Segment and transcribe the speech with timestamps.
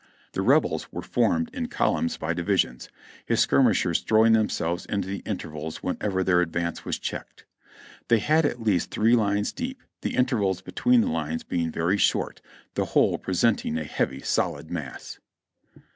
[0.31, 2.89] The Rebels were formed in col umns by divisions;
[3.23, 7.45] his skirmishers throwing themselves into the intervals whenever their advance was checked.
[8.07, 12.41] They had at least three lines deep, the intervals between the lines being very short,
[12.73, 15.19] the whole presenting a heavy, solid mass."